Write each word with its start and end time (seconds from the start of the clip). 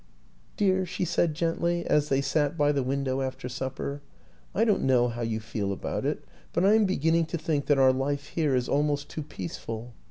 "Dear," 0.57 0.83
she 0.87 1.05
said 1.05 1.35
gently, 1.35 1.85
as 1.85 2.09
they 2.09 2.21
sat 2.21 2.57
by 2.57 2.71
the 2.71 2.81
window 2.81 3.21
after 3.21 3.47
supper," 3.47 4.01
I 4.55 4.65
don't 4.65 4.81
know 4.81 5.09
how 5.09 5.21
you 5.21 5.39
feel 5.39 5.71
about 5.71 6.07
it, 6.07 6.25
but 6.53 6.65
I 6.65 6.73
am 6.73 6.85
beginning 6.85 7.27
to 7.27 7.37
think 7.37 7.67
that 7.67 7.77
our 7.77 7.93
life 7.93 8.29
here 8.29 8.55
is 8.55 8.67
almost 8.67 9.09
too 9.09 9.21
peaceful. 9.21 9.93